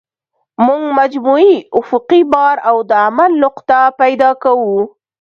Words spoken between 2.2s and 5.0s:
بار او د عمل نقطه پیدا کوو